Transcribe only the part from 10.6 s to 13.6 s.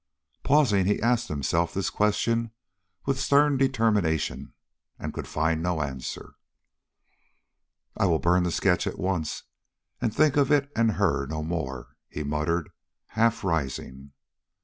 and her no more," he muttered, half